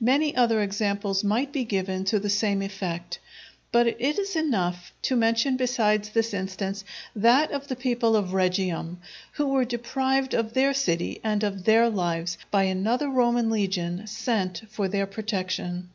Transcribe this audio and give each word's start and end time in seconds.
Many 0.00 0.34
other 0.34 0.62
examples 0.62 1.22
might 1.22 1.52
be 1.52 1.62
given 1.62 2.04
to 2.06 2.18
the 2.18 2.30
same 2.30 2.62
effect, 2.62 3.18
but 3.70 3.86
it 3.86 4.00
is 4.18 4.34
enough 4.34 4.90
to 5.02 5.14
mention 5.14 5.58
besides 5.58 6.08
this 6.08 6.32
instance, 6.32 6.82
that 7.14 7.52
of 7.52 7.68
the 7.68 7.76
people 7.76 8.16
of 8.16 8.30
Regium, 8.32 8.96
who 9.32 9.48
were 9.48 9.66
deprived 9.66 10.32
of 10.32 10.54
their 10.54 10.72
city 10.72 11.20
and 11.22 11.44
of 11.44 11.64
their 11.64 11.90
lives 11.90 12.38
by 12.50 12.62
another 12.62 13.10
Roman 13.10 13.50
legion 13.50 14.06
sent 14.06 14.62
for 14.70 14.88
their 14.88 15.06
protection. 15.06 15.90